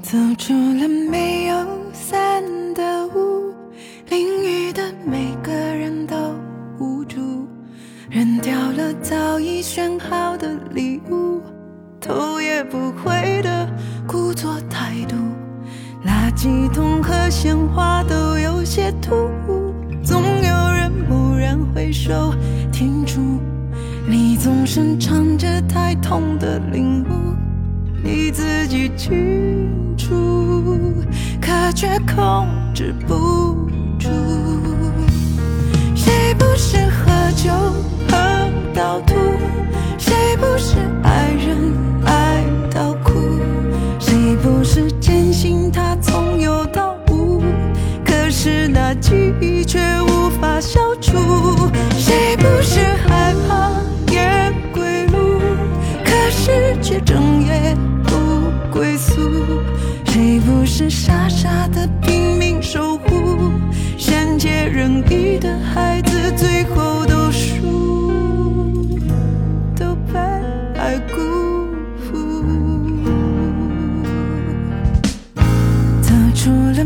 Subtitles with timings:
[0.00, 1.54] 走出了没有
[1.92, 2.42] 伞
[2.72, 3.52] 的屋，
[4.08, 6.16] 淋雨的每个人都
[6.78, 7.48] 无助，
[8.08, 11.42] 扔掉了早已选好的礼物，
[12.00, 13.68] 头也不回的
[14.06, 15.16] 故作态度，
[16.06, 19.14] 垃圾桶和鲜花都有些突
[19.48, 19.74] 兀，
[20.04, 22.32] 总有人蓦然回首
[22.72, 23.40] 停住，
[24.08, 27.34] 你总是唱着太痛的领悟，
[28.02, 29.47] 你自己去，
[31.68, 31.86] 可却
[32.16, 33.14] 控制不
[33.98, 34.08] 住。
[35.94, 37.50] 谁不是喝酒
[38.08, 39.14] 喝到吐？
[39.98, 41.74] 谁不是爱人
[42.06, 43.12] 爱到哭？
[43.98, 44.90] 谁不是
[60.78, 63.50] 是傻傻的拼命守护？
[63.96, 68.96] 善解人意的孩子，最后都输，
[69.74, 70.20] 都被
[70.78, 71.16] 爱辜
[71.98, 72.14] 负。
[76.00, 76.84] 走出了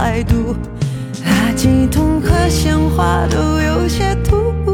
[0.00, 0.56] 态度，
[1.26, 4.69] 垃圾桶和鲜花都有些突兀，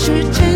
[0.00, 0.49] 时间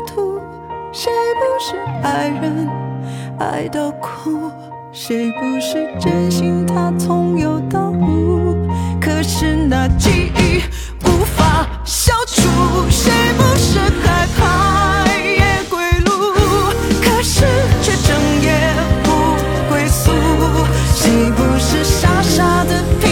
[0.00, 0.40] 土，
[0.92, 2.68] 谁不是爱人？
[3.38, 4.50] 爱到哭，
[4.92, 6.66] 谁不是真心？
[6.66, 8.56] 他从有到无，
[9.00, 10.62] 可是那记忆
[11.04, 12.42] 无法消除。
[12.88, 16.10] 谁不是害怕夜归路？
[17.02, 17.44] 可是
[17.82, 18.74] 却整夜
[19.04, 19.10] 不
[19.68, 20.10] 归宿。
[20.94, 23.05] 谁不是傻傻的？